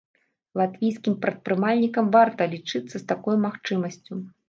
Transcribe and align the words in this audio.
Латвійскім 0.61 1.13
прадпрымальнікам 1.27 2.11
варта 2.17 2.51
лічыцца 2.57 2.93
з 2.97 3.03
такой 3.15 3.43
магчымасцю. 3.49 4.25